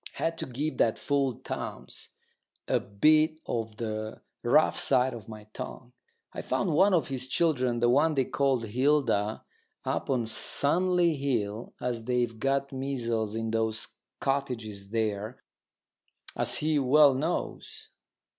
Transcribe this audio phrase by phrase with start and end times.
[0.13, 2.09] Had to give that fool Townes
[2.67, 5.93] a bit of the rough side of my tongue.
[6.33, 9.45] I found one of his children, the one they call Hilda,
[9.85, 15.43] up on Sunley Hill, and they've got measles in those cottages there,
[16.35, 17.89] as he well knows.